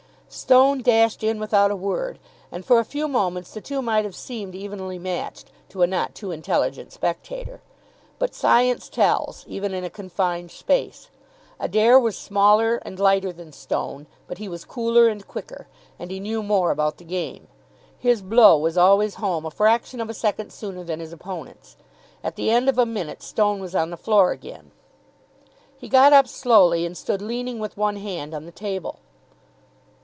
[0.33, 2.17] Stone dashed in without a word,
[2.53, 6.15] and for a few moments the two might have seemed evenly matched to a not
[6.15, 7.59] too intelligent spectator.
[8.17, 11.09] But science tells, even in a confined space.
[11.59, 15.67] Adair was smaller and lighter than Stone, but he was cooler and quicker,
[15.99, 17.49] and he knew more about the game.
[17.99, 21.75] His blow was always home a fraction of a second sooner than his opponent's.
[22.23, 24.71] At the end of a minute Stone was on the floor again.
[25.77, 28.99] He got up slowly and stood leaning with one hand on the table.